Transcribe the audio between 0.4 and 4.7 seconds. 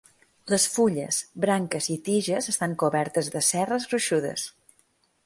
Les fulles, branques i tiges estan cobertes de cerres gruixudes.